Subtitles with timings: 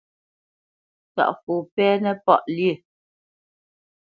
[1.13, 2.73] Ntaʼfo pɛ́nə páʼ lyé?